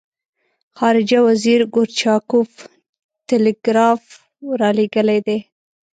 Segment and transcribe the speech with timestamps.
[0.77, 2.51] خارجه وزیر ګورچاکوف
[3.27, 4.01] ټلګراف
[4.59, 5.37] را لېږلی دی.